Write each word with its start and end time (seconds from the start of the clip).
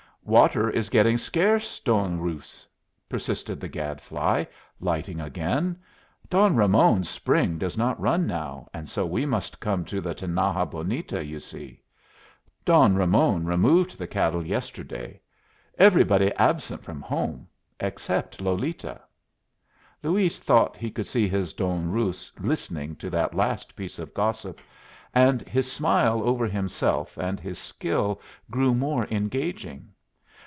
"Water 0.23 0.69
is 0.69 0.89
getting 0.89 1.17
scarce, 1.17 1.79
Don 1.79 2.19
Ruz," 2.19 2.65
persisted 3.09 3.59
the 3.59 3.67
gadfly, 3.67 4.45
lighting 4.79 5.19
again. 5.19 5.79
"Don 6.29 6.55
Ramon's 6.55 7.09
spring 7.09 7.57
does 7.57 7.75
not 7.75 7.99
run 7.99 8.27
now, 8.27 8.69
and 8.71 8.87
so 8.87 9.03
we 9.03 9.25
must 9.25 9.59
come 9.59 9.83
to 9.85 9.99
the 9.99 10.13
Tinaja 10.13 10.67
Bonita, 10.69 11.25
you 11.25 11.39
see. 11.39 11.81
Don 12.63 12.93
Ramon 12.95 13.45
removed 13.45 13.97
the 13.97 14.05
cattle 14.05 14.45
yesterday. 14.45 15.19
Everybody 15.79 16.31
absent 16.35 16.83
from 16.83 17.01
home, 17.01 17.47
except 17.79 18.39
Lolita." 18.39 19.01
Luis 20.03 20.39
thought 20.39 20.77
he 20.77 20.91
could 20.91 21.07
see 21.07 21.27
his 21.27 21.51
Don 21.53 21.91
Ruz 21.91 22.31
listening 22.39 22.95
to 22.97 23.09
that 23.09 23.33
last 23.33 23.75
piece 23.75 23.97
of 23.97 24.13
gossip, 24.13 24.61
and 25.15 25.41
his 25.47 25.69
smile 25.69 26.21
over 26.23 26.45
himself 26.45 27.17
and 27.17 27.39
his 27.39 27.57
skill 27.57 28.21
grew 28.51 28.75
more 28.75 29.07
engaging. 29.09 29.87